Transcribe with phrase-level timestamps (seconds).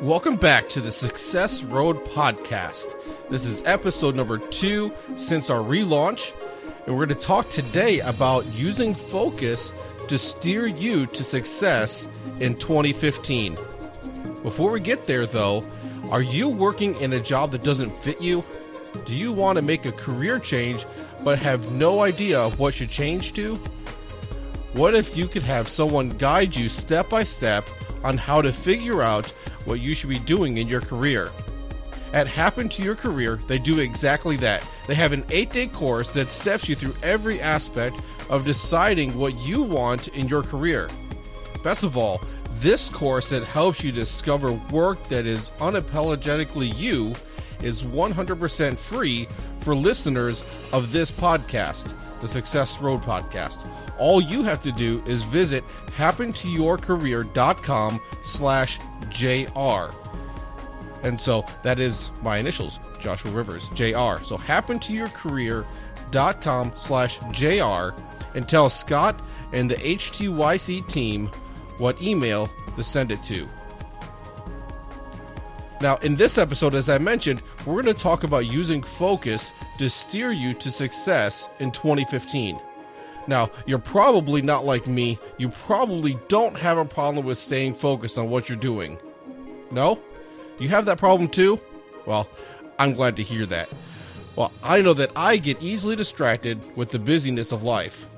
[0.00, 2.94] Welcome back to the Success Road Podcast.
[3.30, 6.32] This is episode number two since our relaunch,
[6.86, 9.74] and we're going to talk today about using focus
[10.06, 12.08] to steer you to success
[12.40, 13.54] in 2015.
[14.42, 15.68] Before we get there, though,
[16.10, 18.44] are you working in a job that doesn't fit you?
[19.04, 20.86] Do you want to make a career change
[21.24, 23.60] but have no idea what should change to?
[24.74, 27.68] What if you could have someone guide you step by step
[28.04, 29.30] on how to figure out
[29.64, 31.30] what you should be doing in your career?
[32.12, 34.66] At Happen to Your Career, they do exactly that.
[34.86, 39.38] They have an eight day course that steps you through every aspect of deciding what
[39.38, 40.88] you want in your career.
[41.62, 42.22] Best of all,
[42.56, 47.14] this course that helps you discover work that is unapologetically you
[47.62, 49.28] is 100% free
[49.60, 53.70] for listeners of this podcast, the Success Road Podcast.
[53.98, 55.64] All you have to do is visit
[55.96, 58.78] happentoyourcareer.com slash
[59.10, 59.90] JR.
[61.02, 64.18] And so that is my initials, Joshua Rivers, JR.
[64.24, 67.90] So happentoyourcareer.com slash JR
[68.34, 69.20] and tell Scott
[69.52, 71.30] and the HTYC team
[71.78, 73.46] what email to send it to.
[75.80, 79.88] Now, in this episode, as I mentioned, we're going to talk about using focus to
[79.88, 82.60] steer you to success in 2015.
[83.28, 85.18] Now, you're probably not like me.
[85.36, 88.98] You probably don't have a problem with staying focused on what you're doing.
[89.70, 90.00] No?
[90.58, 91.60] You have that problem too?
[92.06, 92.28] Well,
[92.78, 93.68] I'm glad to hear that.
[94.34, 98.08] Well, I know that I get easily distracted with the busyness of life.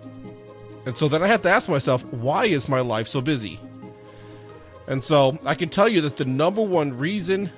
[0.87, 3.61] And so then I have to ask myself, why is my life so busy?
[4.91, 7.51] And so I can tell you that the number one reason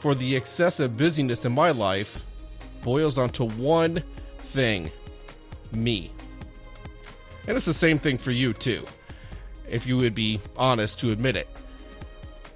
[0.00, 2.22] for the excessive busyness in my life
[2.82, 4.02] boils down to one
[4.38, 4.90] thing
[5.70, 6.10] me.
[7.46, 8.84] And it's the same thing for you, too,
[9.68, 11.48] if you would be honest to admit it.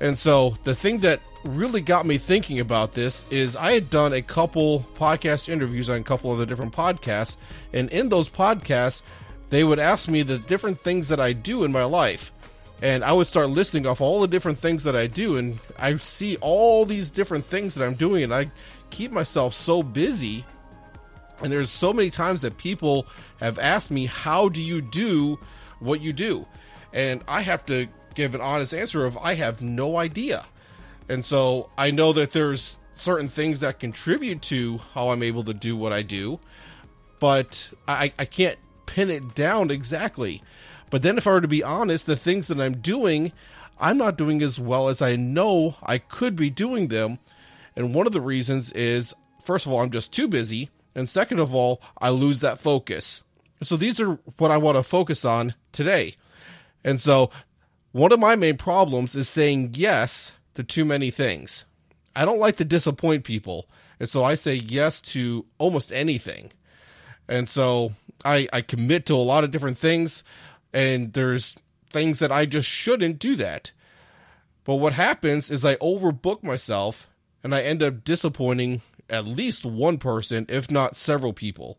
[0.01, 4.13] And so the thing that really got me thinking about this is I had done
[4.13, 7.37] a couple podcast interviews on a couple of the different podcasts,
[7.73, 9.03] and in those podcasts,
[9.51, 12.33] they would ask me the different things that I do in my life.
[12.81, 15.97] And I would start listing off all the different things that I do, and I
[15.97, 18.51] see all these different things that I'm doing, and I
[18.91, 20.45] keep myself so busy.
[21.43, 23.07] And there's so many times that people
[23.41, 25.39] have asked me, How do you do
[25.81, 26.47] what you do?
[26.93, 30.47] And I have to give an honest answer of I have no idea.
[31.09, 35.55] And so I know that there's certain things that contribute to how I'm able to
[35.55, 36.41] do what I do,
[37.21, 40.43] but I, I can't pin it down exactly.
[40.91, 43.33] But then, if I were to be honest, the things that I'm doing,
[43.79, 47.19] I'm not doing as well as I know I could be doing them.
[47.77, 50.71] And one of the reasons is, first of all, I'm just too busy.
[50.95, 53.23] And second of all, I lose that focus.
[53.63, 56.17] So these are what I want to focus on today.
[56.85, 57.31] And so
[57.93, 61.65] one of my main problems is saying yes to too many things.
[62.15, 63.69] I don't like to disappoint people.
[64.01, 66.53] And so I say yes to almost anything.
[67.29, 67.93] And so
[68.25, 70.25] I, I commit to a lot of different things
[70.73, 71.57] and there's
[71.91, 73.73] things that I just shouldn't do that.
[74.65, 77.09] But what happens is I overbook myself
[77.43, 81.79] and I end up disappointing at least one person, if not several people.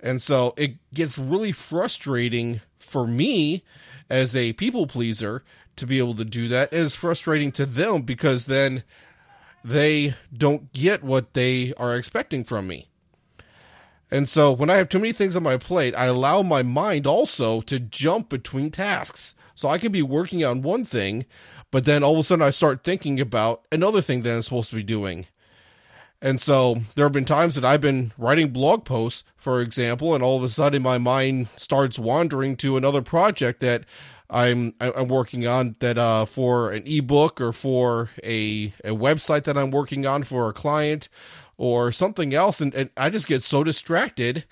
[0.00, 3.64] And so it gets really frustrating for me
[4.10, 5.42] as a people pleaser
[5.76, 6.72] to be able to do that.
[6.72, 8.82] And it's frustrating to them because then
[9.64, 12.88] they don't get what they are expecting from me.
[14.12, 17.06] And so when I have too many things on my plate, I allow my mind
[17.06, 19.34] also to jump between tasks.
[19.54, 21.24] So I can be working on one thing,
[21.70, 24.68] but then all of a sudden I start thinking about another thing that I'm supposed
[24.68, 25.26] to be doing.
[26.20, 30.22] And so there have been times that I've been writing blog posts, for example, and
[30.22, 33.84] all of a sudden my mind starts wandering to another project that
[34.28, 39.58] I'm I'm working on that uh, for an ebook or for a a website that
[39.58, 41.08] I'm working on for a client
[41.56, 44.44] or something else and, and i just get so distracted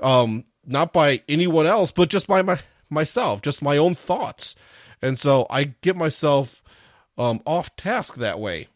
[0.00, 2.58] um not by anyone else but just by my
[2.94, 4.54] myself just my own thoughts.
[5.02, 6.62] And so i get myself
[7.18, 8.68] um off task that way.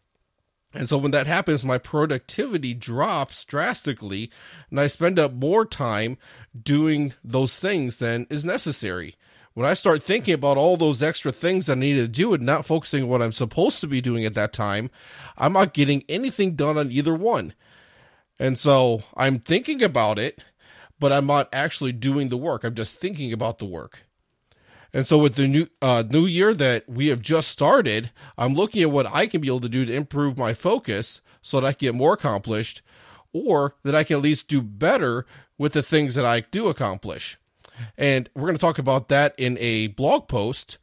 [0.71, 4.29] And so when that happens my productivity drops drastically
[4.69, 6.17] and i spend up more time
[6.61, 9.15] doing those things than is necessary.
[9.55, 12.65] When I start thinking about all those extra things I need to do and not
[12.65, 14.89] focusing on what I'm supposed to be doing at that time,
[15.37, 17.55] I'm not getting anything done on either one.
[18.39, 20.43] And so I'm thinking about it,
[20.99, 22.63] but I'm not actually doing the work.
[22.63, 24.03] I'm just thinking about the work.
[24.93, 28.81] And so with the new uh, new year that we have just started, I'm looking
[28.81, 31.73] at what I can be able to do to improve my focus so that I
[31.73, 32.81] can get more accomplished
[33.31, 35.25] or that I can at least do better
[35.57, 37.37] with the things that I do accomplish.
[37.97, 40.79] And we're going to talk about that in a blog post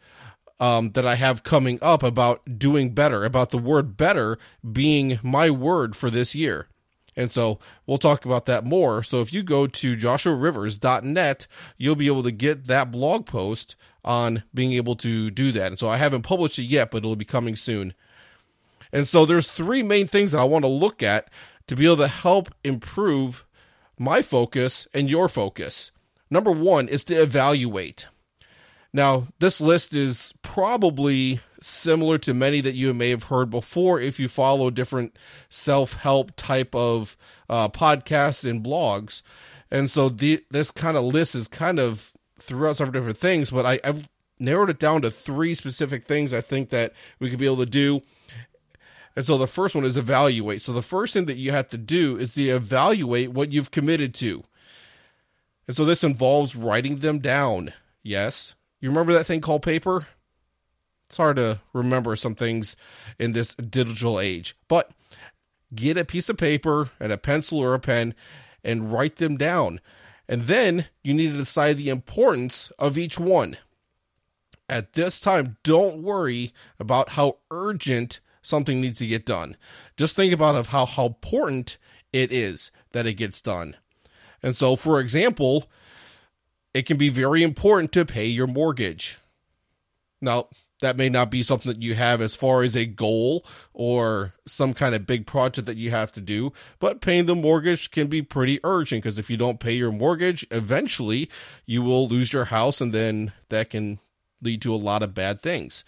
[0.61, 4.39] um, that I have coming up about doing better, about the word better
[4.73, 6.69] being my word for this year.
[7.17, 9.03] And so we'll talk about that more.
[9.03, 11.47] So if you go to joshuarivers.net,
[11.79, 13.75] you'll be able to get that blog post
[14.05, 15.69] on being able to do that.
[15.69, 17.95] And so I haven't published it yet, but it'll be coming soon.
[18.93, 21.29] And so there's three main things that I want to look at
[21.67, 23.45] to be able to help improve
[23.99, 25.91] my focus and your focus.
[26.31, 28.07] Number one is to evaluate.
[28.93, 34.19] Now, this list is probably similar to many that you may have heard before if
[34.21, 35.17] you follow different
[35.49, 37.17] self help type of
[37.49, 39.23] uh, podcasts and blogs.
[39.71, 43.67] And so the, this kind of list is kind of throughout several different things, but
[43.67, 44.09] I, I've
[44.39, 47.67] narrowed it down to three specific things I think that we could be able to
[47.67, 48.03] do.
[49.15, 50.61] And so the first one is evaluate.
[50.61, 54.15] So the first thing that you have to do is to evaluate what you've committed
[54.17, 54.45] to.
[55.67, 57.73] And so this involves writing them down.
[58.03, 58.55] Yes.
[58.81, 60.07] You remember that thing called paper?
[61.07, 62.77] It's hard to remember some things
[63.19, 64.57] in this digital age.
[64.69, 64.91] But
[65.75, 68.15] get a piece of paper and a pencil or a pen
[68.65, 69.81] and write them down.
[70.29, 73.57] And then you need to decide the importance of each one.
[74.69, 79.57] At this time, don't worry about how urgent something needs to get done.
[79.97, 81.79] Just think about how, how important
[82.13, 83.77] it is that it gets done.
[84.43, 85.71] And so, for example,
[86.75, 89.19] it can be very important to pay your mortgage.
[90.21, 90.49] Now,
[90.81, 94.75] that may not be something that you have as far as a goal or some
[94.75, 98.23] kind of big project that you have to do, but paying the mortgage can be
[98.23, 101.31] pretty urgent because if you don't pay your mortgage, eventually
[101.65, 103.99] you will lose your house and then that can
[104.43, 105.85] lead to a lot of bad things.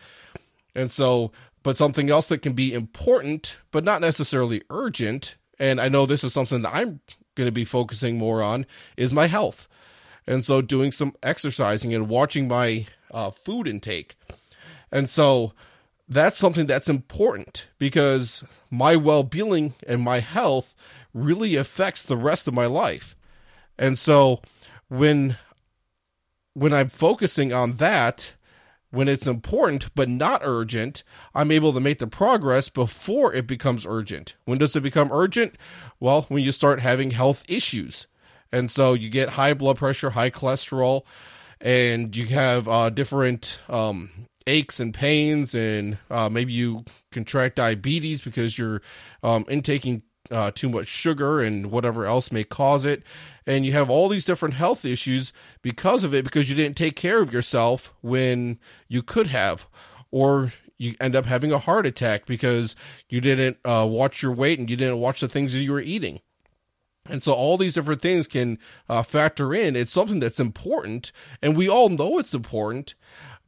[0.75, 1.33] And so,
[1.63, 6.25] but something else that can be important, but not necessarily urgent, and I know this
[6.25, 7.01] is something that I'm
[7.35, 8.65] going to be focusing more on,
[8.97, 9.69] is my health.
[10.27, 14.15] And so, doing some exercising and watching my uh, food intake
[14.91, 15.53] and so
[16.09, 20.75] that's something that's important because my well being and my health
[21.13, 23.15] really affects the rest of my life.
[23.79, 24.41] And so
[24.89, 25.37] when
[26.55, 28.35] when I'm focusing on that,
[28.91, 31.03] when it's important but not urgent,
[31.35, 34.35] I'm able to make the progress before it becomes urgent.
[34.45, 35.57] When does it become urgent?
[36.01, 38.07] Well, when you start having health issues.
[38.51, 41.03] And so you get high blood pressure, high cholesterol,
[41.61, 44.11] and you have uh, different um,
[44.49, 48.83] aches and pains, and uh, maybe you contract diabetes because you're
[49.23, 53.03] um, intaking uh, too much sugar and whatever else may cause it.
[53.47, 56.97] And you have all these different health issues because of it, because you didn't take
[56.97, 58.59] care of yourself when
[58.89, 59.67] you could have.
[60.11, 62.77] Or you end up having a heart attack because
[63.09, 65.81] you didn't uh, watch your weight and you didn't watch the things that you were
[65.81, 66.21] eating.
[67.11, 68.59] And so all these different things can
[68.89, 69.77] uh, factor in.
[69.77, 71.11] It's something that's important,
[71.41, 72.95] and we all know it's important,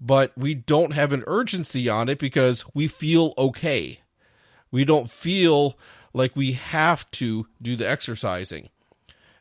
[0.00, 4.00] but we don't have an urgency on it because we feel okay.
[4.70, 5.78] We don't feel
[6.12, 8.70] like we have to do the exercising.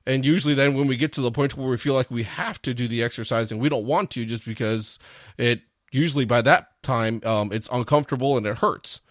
[0.05, 2.61] And usually, then when we get to the point where we feel like we have
[2.63, 4.97] to do the exercising, we don't want to just because
[5.37, 5.61] it
[5.91, 9.01] usually by that time um, it's uncomfortable and it hurts.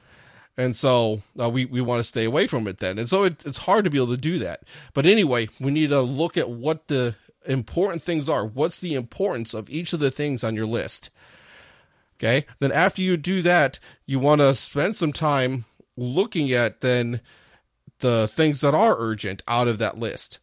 [0.57, 2.99] And so uh, we, we want to stay away from it then.
[2.99, 4.63] And so it, it's hard to be able to do that.
[4.93, 7.15] But anyway, we need to look at what the
[7.47, 8.45] important things are.
[8.45, 11.11] What's the importance of each of the things on your list?
[12.17, 12.47] Okay.
[12.59, 15.65] Then after you do that, you want to spend some time
[15.97, 17.21] looking at then
[18.01, 20.39] the things that are urgent out of that list.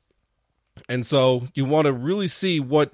[0.90, 2.94] And so you want to really see what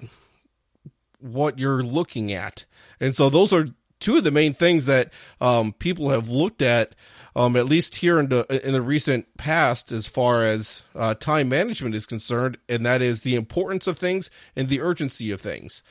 [1.20, 2.64] what you're looking at.
[3.00, 3.68] And so those are
[4.00, 6.94] two of the main things that um, people have looked at,
[7.34, 11.48] um, at least here in the in the recent past, as far as uh, time
[11.48, 15.82] management is concerned, and that is the importance of things and the urgency of things.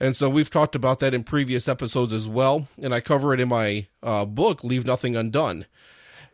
[0.00, 2.68] And so we've talked about that in previous episodes as well.
[2.80, 5.66] And I cover it in my uh, book, Leave Nothing Undone.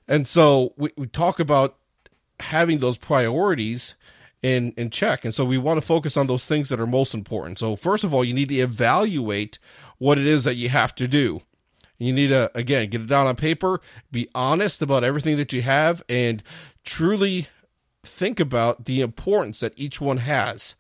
[0.06, 1.76] And so we, we talk about
[2.40, 3.94] having those priorities
[4.42, 5.25] in, in check.
[5.25, 7.59] And so we want to focus on those things that are most important.
[7.59, 9.59] So, first of all, you need to evaluate
[9.97, 11.40] what it is that you have to do.
[11.98, 15.62] You need to, again, get it down on paper, be honest about everything that you
[15.62, 16.42] have, and
[16.84, 17.46] truly
[18.02, 20.74] think about the importance that each one has.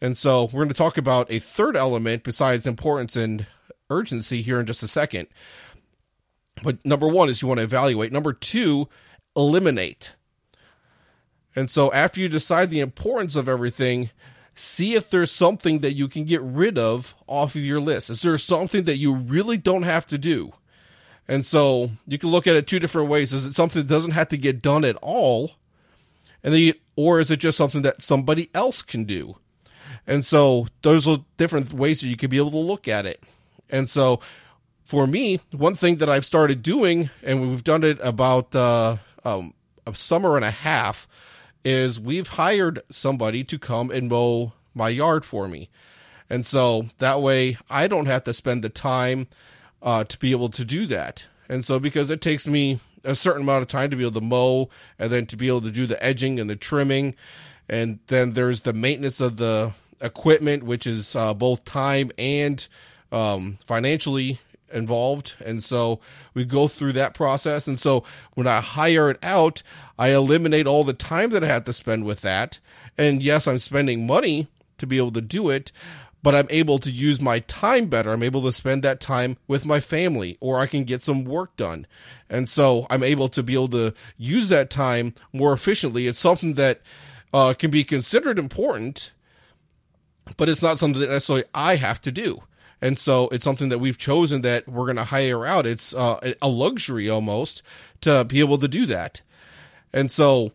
[0.00, 3.46] And so we're going to talk about a third element besides importance and
[3.90, 5.28] urgency here in just a second.
[6.62, 8.12] But number one is you want to evaluate.
[8.12, 8.88] Number two,
[9.34, 10.14] eliminate.
[11.56, 14.10] And so after you decide the importance of everything,
[14.58, 18.10] see if there's something that you can get rid of off of your list.
[18.10, 20.52] Is there something that you really don't have to do?
[21.28, 23.32] And so you can look at it two different ways.
[23.32, 25.52] Is it something that doesn't have to get done at all?
[26.42, 29.36] And then you, or is it just something that somebody else can do?
[30.06, 33.22] And so those are different ways that you could be able to look at it.
[33.68, 34.20] And so
[34.82, 39.52] for me, one thing that I've started doing, and we've done it about uh, um,
[39.86, 41.06] a summer and a half,
[41.64, 45.68] is we've hired somebody to come and mow my yard for me.
[46.30, 49.28] And so that way I don't have to spend the time
[49.82, 51.26] uh, to be able to do that.
[51.48, 54.26] And so because it takes me a certain amount of time to be able to
[54.26, 57.14] mow and then to be able to do the edging and the trimming.
[57.68, 62.66] And then there's the maintenance of the equipment, which is uh, both time and
[63.12, 64.40] um, financially
[64.72, 65.34] involved.
[65.44, 66.00] And so
[66.34, 67.66] we go through that process.
[67.66, 69.62] And so when I hire it out,
[69.98, 72.58] I eliminate all the time that I have to spend with that.
[72.96, 74.48] And yes, I'm spending money
[74.78, 75.72] to be able to do it,
[76.22, 78.12] but I'm able to use my time better.
[78.12, 81.56] I'm able to spend that time with my family or I can get some work
[81.56, 81.86] done.
[82.28, 86.06] And so I'm able to be able to use that time more efficiently.
[86.06, 86.80] It's something that
[87.32, 89.12] uh, can be considered important,
[90.36, 92.42] but it's not something that necessarily I have to do.
[92.80, 95.66] And so it's something that we've chosen that we're going to hire out.
[95.66, 97.62] It's uh, a luxury almost
[98.02, 99.22] to be able to do that.
[99.92, 100.52] And so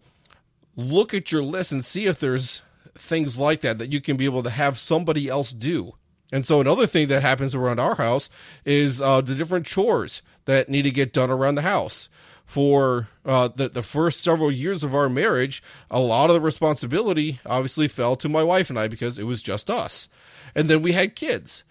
[0.75, 2.61] look at your list and see if there's
[2.95, 5.95] things like that that you can be able to have somebody else do.
[6.31, 8.29] And so another thing that happens around our house
[8.65, 12.09] is uh, the different chores that need to get done around the house.
[12.45, 17.39] For uh, the the first several years of our marriage, a lot of the responsibility
[17.45, 20.09] obviously fell to my wife and I because it was just us.
[20.53, 21.63] And then we had kids,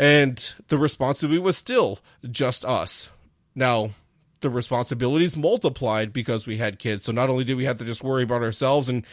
[0.00, 1.98] and the responsibility was still
[2.30, 3.10] just us.
[3.54, 3.90] Now,
[4.40, 7.04] the responsibilities multiplied because we had kids.
[7.04, 9.04] So not only did we have to just worry about ourselves and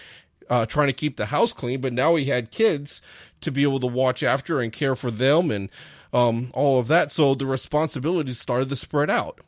[0.49, 3.01] uh, trying to keep the house clean, but now we had kids
[3.41, 5.69] to be able to watch after and care for them and
[6.13, 7.11] um, all of that.
[7.11, 9.41] So the responsibilities started to spread out.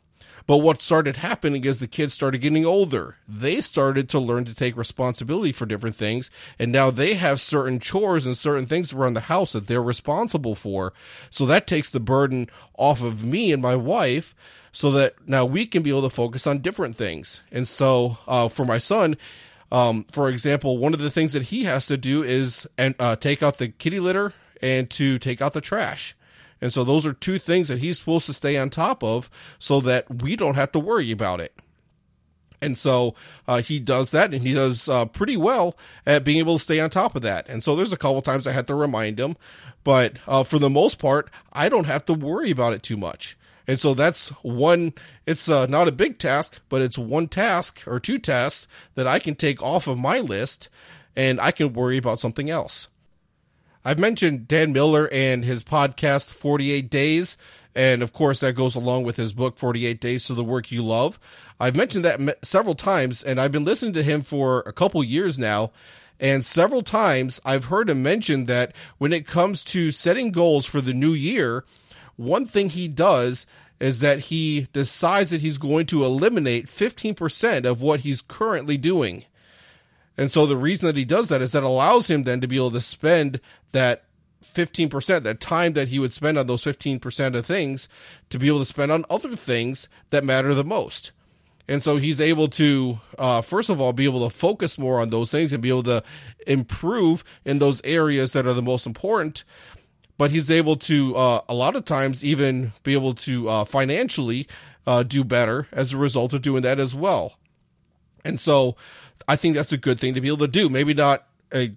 [0.46, 3.16] But what started happening is the kids started getting older.
[3.28, 6.30] They started to learn to take responsibility for different things.
[6.58, 10.54] And now they have certain chores and certain things around the house that they're responsible
[10.54, 10.92] for.
[11.30, 14.34] So that takes the burden off of me and my wife
[14.72, 17.40] so that now we can be able to focus on different things.
[17.50, 19.16] And so uh, for my son,
[19.72, 23.16] um, for example, one of the things that he has to do is and uh,
[23.16, 24.32] take out the kitty litter
[24.62, 26.14] and to take out the trash.
[26.60, 29.80] And so those are two things that he's supposed to stay on top of so
[29.80, 31.58] that we don't have to worry about it.
[32.60, 33.14] And so
[33.48, 36.78] uh, he does that, and he does uh, pretty well at being able to stay
[36.78, 37.48] on top of that.
[37.48, 39.36] And so there's a couple times I had to remind him,
[39.82, 43.36] but uh, for the most part, I don't have to worry about it too much.
[43.66, 44.92] And so that's one,
[45.26, 49.18] it's uh, not a big task, but it's one task or two tasks that I
[49.18, 50.68] can take off of my list
[51.16, 52.88] and I can worry about something else.
[53.84, 57.36] I've mentioned Dan Miller and his podcast, 48 Days.
[57.74, 60.82] And of course, that goes along with his book, 48 Days to the Work You
[60.82, 61.18] Love.
[61.58, 65.38] I've mentioned that several times, and I've been listening to him for a couple years
[65.38, 65.70] now.
[66.18, 70.82] And several times I've heard him mention that when it comes to setting goals for
[70.82, 71.64] the new year,
[72.16, 73.46] one thing he does
[73.78, 79.24] is that he decides that he's going to eliminate 15% of what he's currently doing.
[80.16, 82.56] And so the reason that he does that is that allows him then to be
[82.56, 83.40] able to spend
[83.72, 84.04] that
[84.44, 87.88] 15%, that time that he would spend on those 15% of things,
[88.30, 91.12] to be able to spend on other things that matter the most.
[91.68, 95.10] And so he's able to, uh, first of all, be able to focus more on
[95.10, 96.02] those things and be able to
[96.46, 99.44] improve in those areas that are the most important
[100.20, 104.46] but he's able to uh, a lot of times even be able to uh, financially
[104.86, 107.38] uh, do better as a result of doing that as well.
[108.22, 108.76] And so
[109.28, 110.68] I think that's a good thing to be able to do.
[110.68, 111.72] Maybe not a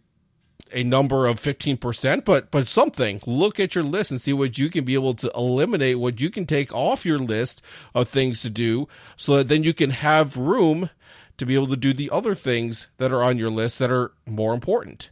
[0.74, 3.22] a number of 15%, but but something.
[3.26, 6.30] Look at your list and see what you can be able to eliminate, what you
[6.30, 7.62] can take off your list
[7.94, 10.90] of things to do so that then you can have room
[11.38, 14.12] to be able to do the other things that are on your list that are
[14.26, 15.10] more important.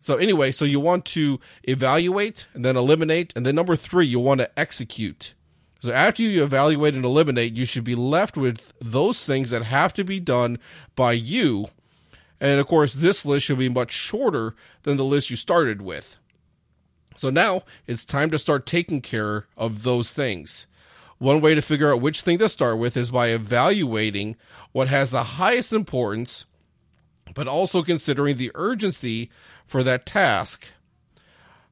[0.00, 4.20] So anyway, so you want to evaluate and then eliminate, and then number three, you
[4.20, 5.32] want to execute.
[5.84, 9.92] So after you evaluate and eliminate, you should be left with those things that have
[9.92, 10.58] to be done
[10.96, 11.66] by you.
[12.40, 16.16] And of course, this list should be much shorter than the list you started with.
[17.16, 20.66] So now it's time to start taking care of those things.
[21.18, 24.36] One way to figure out which thing to start with is by evaluating
[24.72, 26.46] what has the highest importance,
[27.34, 29.30] but also considering the urgency
[29.66, 30.68] for that task.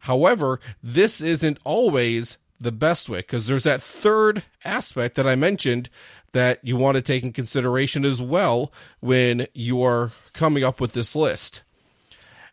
[0.00, 5.88] However, this isn't always the best way because there's that third aspect that I mentioned
[6.32, 10.92] that you want to take in consideration as well when you are coming up with
[10.92, 11.62] this list.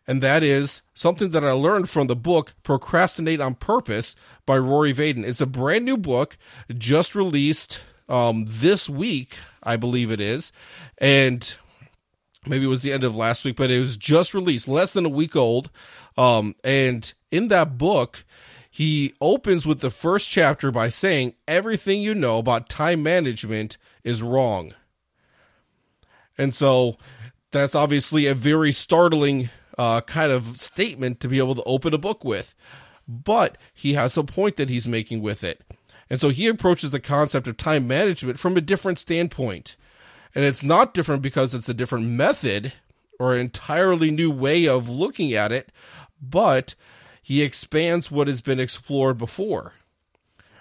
[0.06, 4.92] And that is something that I learned from the book Procrastinate on Purpose by Rory
[4.92, 5.24] Vaden.
[5.24, 6.36] It's a brand new book
[6.76, 10.52] just released um, this week, I believe it is.
[10.98, 11.54] And
[12.46, 15.06] maybe it was the end of last week, but it was just released, less than
[15.06, 15.70] a week old.
[16.18, 18.24] Um, and in that book,
[18.70, 24.22] he opens with the first chapter by saying everything you know about time management is
[24.22, 24.74] wrong.
[26.38, 26.96] And so
[27.50, 31.98] that's obviously a very startling uh, kind of statement to be able to open a
[31.98, 32.54] book with.
[33.08, 35.62] But he has a point that he's making with it.
[36.08, 39.76] And so he approaches the concept of time management from a different standpoint.
[40.32, 42.72] And it's not different because it's a different method
[43.18, 45.70] or an entirely new way of looking at it,
[46.22, 46.74] but
[47.30, 49.74] he expands what has been explored before.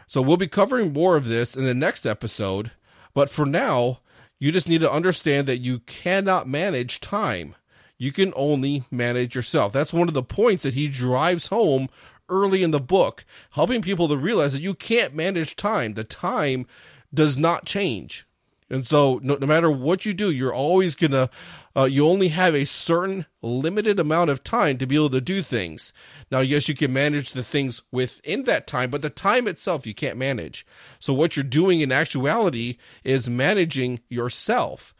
[0.05, 2.69] So we'll be covering more of this in the next episode,
[3.15, 4.01] but for now,
[4.37, 7.55] you just need to understand that you cannot manage time.
[7.97, 9.73] You can only manage yourself.
[9.73, 11.89] That's one of the points that he drives home
[12.29, 15.95] early in the book, helping people to realize that you can't manage time.
[15.95, 16.67] The time
[17.11, 18.27] does not change.
[18.69, 21.29] And so, no, no matter what you do, you're always to,
[21.75, 25.41] uh, you only have a certain limited amount of time to be able to do
[25.41, 25.91] things.
[26.31, 29.95] Now, yes, you can manage the things within that time, but the time itself you
[29.95, 30.67] can't manage.
[30.99, 34.93] So, what you're doing in actuality is managing yourself.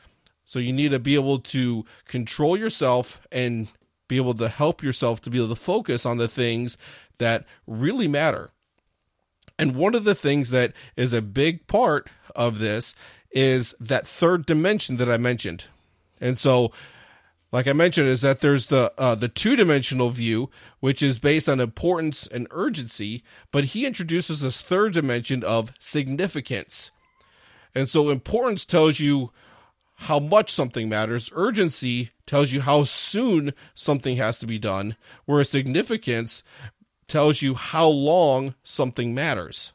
[0.45, 3.67] So, you need to be able to control yourself and
[4.07, 6.75] be able to help yourself to be able to focus on the things
[7.19, 8.51] that really matter.
[9.59, 12.95] And one of the things that is a big part of this
[13.31, 15.65] is that third dimension that I mentioned.
[16.19, 16.71] And so,
[17.51, 21.49] like I mentioned, is that there's the uh, the two dimensional view, which is based
[21.49, 26.91] on importance and urgency, but he introduces this third dimension of significance.
[27.73, 29.31] And so, importance tells you
[30.03, 31.29] how much something matters.
[31.33, 34.95] Urgency tells you how soon something has to be done,
[35.25, 36.43] whereas significance
[37.07, 39.73] tells you how long something matters.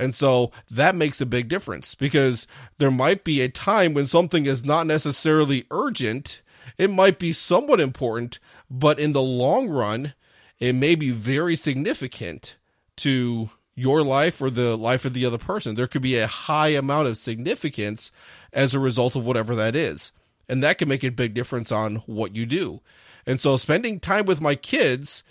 [0.00, 2.46] And so that makes a big difference because
[2.78, 6.40] there might be a time when something is not necessarily urgent.
[6.78, 8.38] It might be somewhat important,
[8.70, 10.14] but in the long run,
[10.58, 12.56] it may be very significant
[12.96, 15.74] to your life or the life of the other person.
[15.74, 18.10] There could be a high amount of significance
[18.54, 20.12] as a result of whatever that is.
[20.48, 22.80] And that can make a big difference on what you do.
[23.26, 25.24] And so spending time with my kids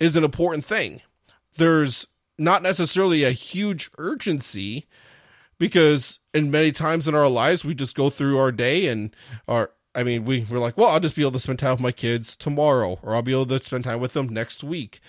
[0.00, 1.02] is an important thing.
[1.58, 2.08] There's
[2.40, 4.86] not necessarily a huge urgency
[5.58, 9.14] because in many times in our lives we just go through our day and
[9.46, 11.80] our I mean we we're like, well, I'll just be able to spend time with
[11.80, 15.00] my kids tomorrow or I'll be able to spend time with them next week.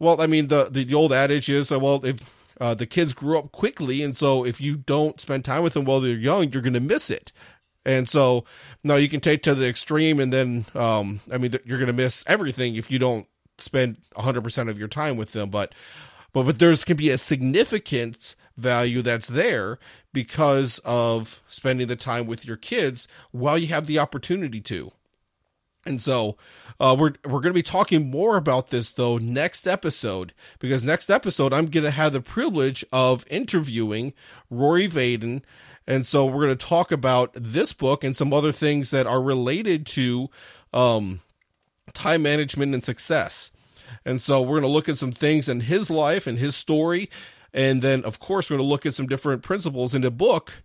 [0.00, 2.18] Well, I mean the the, the old adage is uh, well if
[2.60, 5.84] uh, the kids grew up quickly and so if you don't spend time with them
[5.84, 7.30] while they're young, you're going to miss it.
[7.84, 8.44] And so
[8.82, 11.92] now you can take to the extreme and then um I mean you're going to
[11.92, 15.72] miss everything if you don't spend 100% of your time with them, but
[16.36, 19.78] but but there's can be a significant value that's there
[20.12, 24.92] because of spending the time with your kids while you have the opportunity to.
[25.86, 26.36] And so
[26.78, 31.08] uh, we're we're going to be talking more about this though next episode because next
[31.08, 34.12] episode I'm going to have the privilege of interviewing
[34.50, 35.40] Rory Vaden,
[35.86, 39.22] and so we're going to talk about this book and some other things that are
[39.22, 40.28] related to
[40.74, 41.22] um,
[41.94, 43.52] time management and success.
[44.04, 47.10] And so we're going to look at some things in his life and his story.
[47.52, 50.62] And then, of course, we're going to look at some different principles in the book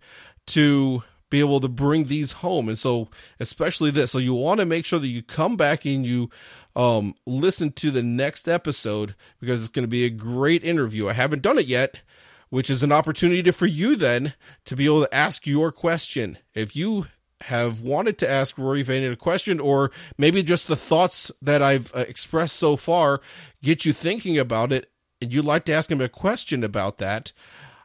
[0.48, 2.68] to be able to bring these home.
[2.68, 3.08] And so,
[3.40, 4.10] especially this.
[4.10, 6.30] So, you want to make sure that you come back and you
[6.76, 11.08] um, listen to the next episode because it's going to be a great interview.
[11.08, 12.02] I haven't done it yet,
[12.50, 14.34] which is an opportunity for you then
[14.66, 16.38] to be able to ask your question.
[16.54, 17.06] If you
[17.42, 21.94] have wanted to ask Rory Vaden a question, or maybe just the thoughts that I've
[21.94, 23.20] uh, expressed so far
[23.62, 27.32] get you thinking about it, and you'd like to ask him a question about that,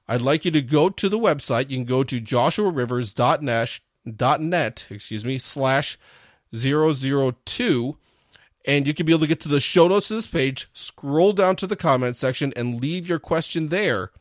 [0.08, 1.70] I'd like you to go to the website.
[1.70, 5.98] You can go to joshuarivers.net, net, excuse me, slash
[6.54, 7.98] 002,
[8.65, 11.34] and you can be able to get to the show notes of this page, scroll
[11.34, 14.12] down to the comment section, and leave your question there.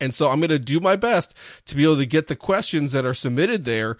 [0.00, 1.34] And so I'm going to do my best
[1.66, 3.96] to be able to get the questions that are submitted there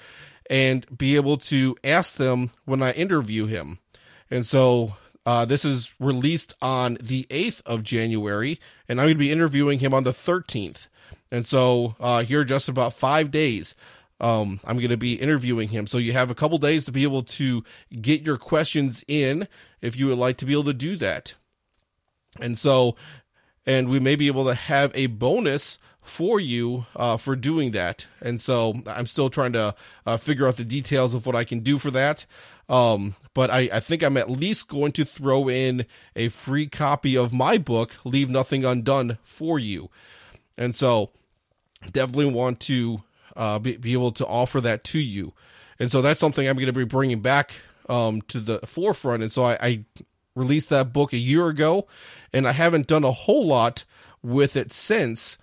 [0.49, 3.79] and be able to ask them when I interview him.
[4.31, 4.95] And so
[5.27, 8.59] uh, this is released on the 8th of January,
[8.89, 10.89] and I'm going to be interviewing him on the 13th.
[11.31, 13.77] And so uh, here, just about five days,
[14.21, 15.87] um, I'm going to be interviewing him.
[15.87, 17.63] So you have a couple days to be able to
[18.01, 19.47] get your questions in
[19.81, 21.35] if you would like to be able to do that.
[22.41, 22.97] And so,
[23.67, 25.79] and we may be able to have a bonus
[26.09, 28.07] for you uh, for doing that.
[28.21, 29.75] And so I'm still trying to
[30.07, 32.27] uh, figure out the details of what I can do for that.
[32.69, 37.17] Um, but I, I think I'm at least going to throw in a free copy
[37.17, 39.91] of my book, Leave Nothing Undone, for you.
[40.57, 41.11] And so
[41.93, 43.03] definitely want to
[43.37, 45.33] uh, be, be able to offer that to you.
[45.79, 47.53] And so that's something I'm going to be bringing back
[47.89, 49.23] um, to the forefront.
[49.23, 49.85] And so I, I
[50.35, 51.87] released that book a year ago,
[52.33, 53.85] and I haven't done a whole lot
[54.23, 55.39] with it since.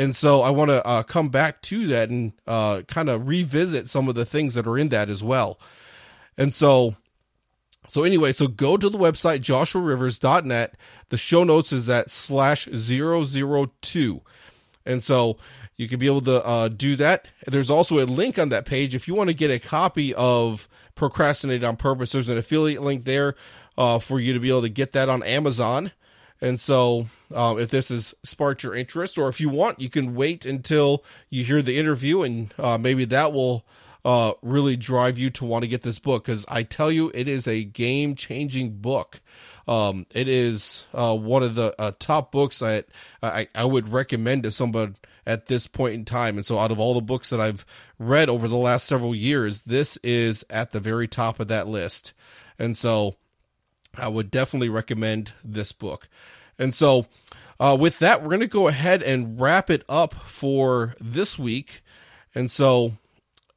[0.00, 3.86] And so I want to uh, come back to that and uh, kind of revisit
[3.86, 5.60] some of the things that are in that as well.
[6.38, 6.96] And so,
[7.86, 10.74] so anyway, so go to the website joshuarivers.net.
[11.10, 14.22] The show notes is at slash 002.
[14.86, 15.36] And so
[15.76, 17.28] you can be able to uh, do that.
[17.46, 20.66] There's also a link on that page if you want to get a copy of
[20.94, 22.12] Procrastinate on Purpose.
[22.12, 23.34] There's an affiliate link there
[23.76, 25.92] uh, for you to be able to get that on Amazon.
[26.40, 30.14] And so, um, if this has sparked your interest, or if you want, you can
[30.14, 33.64] wait until you hear the interview, and uh, maybe that will
[34.04, 36.24] uh, really drive you to want to get this book.
[36.24, 39.20] Because I tell you, it is a game changing book.
[39.68, 42.86] Um, it is uh, one of the uh, top books that
[43.22, 46.36] I, I would recommend to someone at this point in time.
[46.36, 47.64] And so, out of all the books that I've
[47.98, 52.12] read over the last several years, this is at the very top of that list.
[52.58, 53.16] And so,
[53.96, 56.08] I would definitely recommend this book.
[56.58, 57.06] And so,
[57.58, 61.82] uh, with that, we're going to go ahead and wrap it up for this week.
[62.34, 62.92] And so,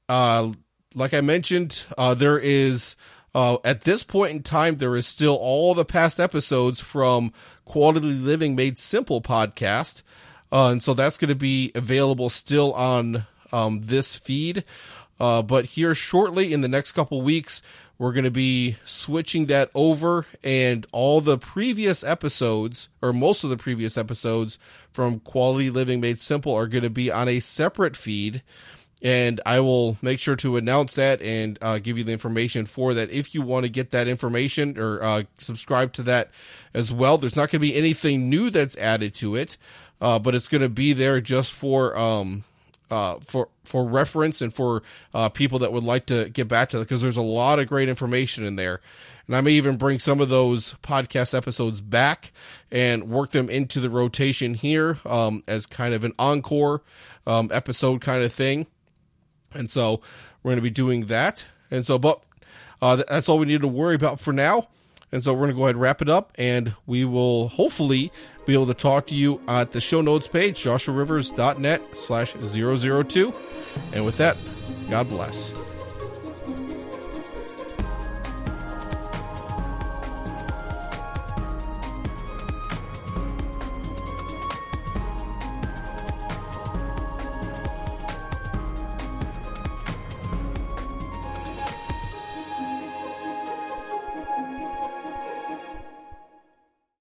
[0.09, 0.51] uh,
[0.93, 2.95] like I mentioned, uh, there is,
[3.33, 7.31] uh, at this point in time, there is still all the past episodes from
[7.65, 10.01] Quality Living Made Simple podcast.
[10.51, 14.63] Uh, and so that's going to be available still on um, this feed.
[15.19, 17.61] Uh, but here shortly in the next couple weeks,
[18.03, 23.49] we're going to be switching that over, and all the previous episodes, or most of
[23.49, 24.59] the previous episodes
[24.91, 28.43] from Quality Living Made Simple, are going to be on a separate feed.
[29.01, 32.93] And I will make sure to announce that and uh, give you the information for
[32.93, 36.29] that if you want to get that information or uh, subscribe to that
[36.73, 37.17] as well.
[37.17, 39.55] There's not going to be anything new that's added to it,
[40.01, 42.43] uh, but it's going to be there just for um,
[42.93, 44.84] uh, for for reference and for
[45.15, 47.67] uh, people that would like to get back to it because there's a lot of
[47.67, 48.82] great information in there.
[49.25, 52.32] And I may even bring some of those podcast episodes back
[52.71, 56.84] and work them into the rotation here um, as kind of an encore
[57.25, 58.67] um, episode kind of thing.
[59.56, 60.01] And so
[60.43, 61.45] we're going to be doing that.
[61.71, 62.21] And so, but
[62.82, 64.67] uh, that's all we need to worry about for now.
[65.12, 68.12] And so we're going to go ahead and wrap it up, and we will hopefully
[68.45, 73.34] be able to talk to you at the show notes page, joshuarivers.net slash 002.
[73.93, 74.38] And with that,
[74.89, 75.53] God bless.